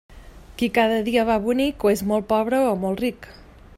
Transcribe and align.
Qui 0.61 0.69
cada 0.77 0.95
dia 1.09 1.25
va 1.29 1.35
bonic, 1.43 1.85
o 1.89 1.93
és 1.93 2.01
molt 2.13 2.29
pobre 2.33 2.63
o 2.71 2.73
molt 2.87 3.05
ric. 3.07 3.29